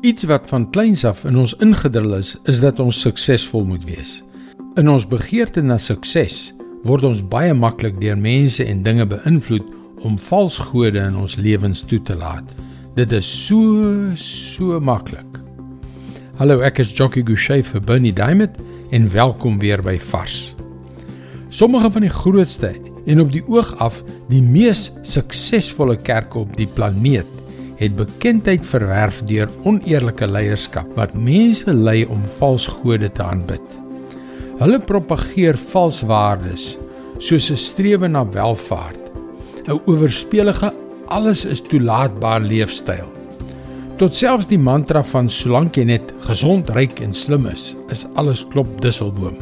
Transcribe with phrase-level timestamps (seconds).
[0.00, 4.18] Iets wat van kleins af in ons ingedrul is, is dat ons suksesvol moet wees.
[4.76, 6.50] In ons begeerte na sukses
[6.84, 9.64] word ons baie maklik deur mense en dinge beïnvloed
[10.04, 12.44] om vals gode in ons lewens toe te laat.
[12.98, 15.40] Dit is so so maklik.
[16.36, 18.60] Hallo, ek is Jockey Gouchee vir Bernie Diamond
[18.92, 20.52] en welkom weer by Vars.
[21.48, 22.74] Sommige van die grootste
[23.08, 27.45] en op die oog af die mees suksesvolle kerke op die planeet
[27.76, 33.64] het bekendheid verwerf deur oneerlike leierskap wat mense lei om vals gode te aanbid.
[34.60, 36.76] Hulle propageer vals waardes
[37.18, 39.10] soos 'n strewe na welvaart,
[39.68, 40.72] 'n oorspelige
[41.08, 43.08] alles is toelaatbaar leefstyl.
[43.96, 48.44] Tot selfs die mantra van solank jy net gesond, ryk en slim is, is alles
[48.52, 49.36] klop dusselboom.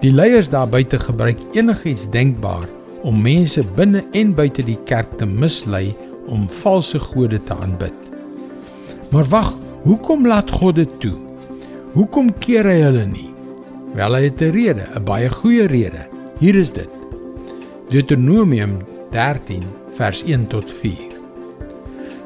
[0.00, 2.64] Die leiers daar buite gebruik enigiets denkbaar
[3.02, 5.94] om mense binne en buite die kerk te mislei
[6.28, 7.94] om valse gode te aanbid.
[9.10, 11.16] Maar wag, hoekom laat God dit toe?
[11.92, 13.30] Hoekom keer hy hulle nie?
[13.96, 16.06] Wel hy het 'n rede, 'n baie goeie rede.
[16.38, 16.88] Hier is dit.
[17.88, 18.78] Deuteronomium
[19.10, 19.62] 13
[19.96, 21.08] vers 1 tot 4.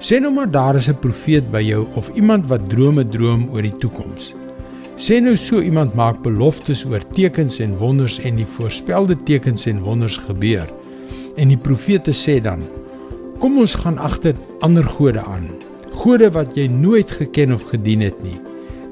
[0.03, 3.63] Sê nou maar daar is 'n profeet by jou of iemand wat drome droom oor
[3.63, 4.35] die toekoms.
[4.97, 9.81] Sê nou so iemand maak beloftes oor tekens en wonders en die voorspelde tekens en
[9.83, 10.69] wonders gebeur.
[11.37, 12.63] En die profete sê dan:
[13.43, 15.49] Kom ons gaan agter ander gode aan.
[15.99, 18.37] Gode wat jy nooit geken of gedien het nie.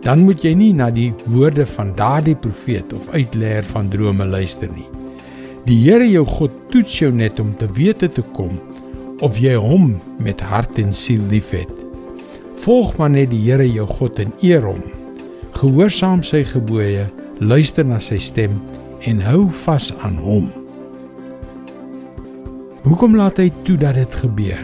[0.02, 4.66] Dan moet jy nie na die woorde van daardie profeet of uitleer van drome luister
[4.74, 4.88] nie.
[5.68, 8.58] Die Here jou God toets jou net om te weet te kom
[9.22, 11.70] of jy hom met hart en siel liefhet.
[12.64, 14.82] Volg maar net die Here jou God en eer hom.
[15.60, 17.06] Gehoorsaam sy gebooie,
[17.38, 18.58] luister na sy stem
[19.06, 20.50] en hou vas aan hom.
[22.90, 24.62] Hoekom laat hy toe dat dit gebeur?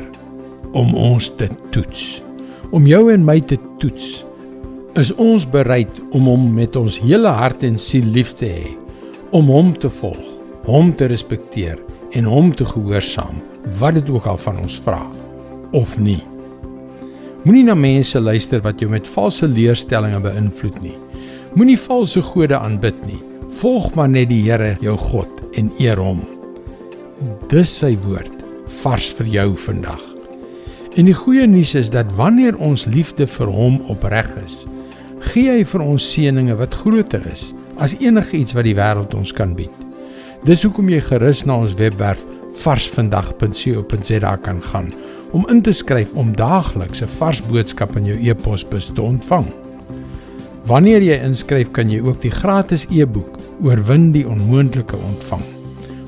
[0.75, 2.01] Om ons te toets.
[2.75, 4.25] Om jou en my te toets.
[4.99, 8.75] Is ons bereid om hom met ons hele hart en siel lief te hê?
[9.31, 10.27] Om hom te volg,
[10.67, 11.79] hom te respekteer
[12.19, 13.39] en hom te gehoorsaam,
[13.79, 15.05] wat dit ook al van ons vra
[15.71, 16.19] of nie?
[17.45, 20.97] Moenie na mense luister wat jou met valse leerstellings beïnvloed nie.
[21.55, 23.23] Moenie valse gode aanbid nie.
[23.63, 26.27] Volg maar net die Here, jou God en eer hom.
[27.47, 28.41] Dis sy woord
[28.81, 30.01] vars vir jou vandag.
[30.99, 34.65] En die goeie nuus is dat wanneer ons liefde vir hom opreg is,
[35.29, 39.55] gee hy vir ons seënings wat groter is as enigiets wat die wêreld ons kan
[39.55, 39.71] bied.
[40.43, 42.25] Dis hoekom jy gerus na ons webwerf
[42.65, 44.91] varsvandag.co.za kan gaan
[45.31, 49.47] om in te skryf om daagliks 'n vars boodskap in jou e-posbus te ontvang.
[50.67, 55.56] Wanneer jy inskryf, kan jy ook die gratis e-boek Oorwin die onmoontlike ontvang.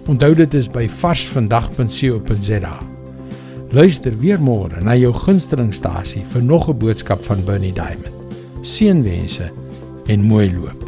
[0.09, 2.79] Onthou dit is by varsvandag.co.za.
[3.77, 8.17] Luister weer môre na jou gunstelingstasie vir nog 'n boodskap van Bernie Diamond.
[8.63, 9.53] Seënwense
[10.07, 10.88] en mooi loop.